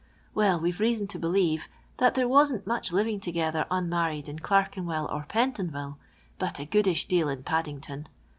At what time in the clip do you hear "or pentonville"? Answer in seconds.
5.11-5.99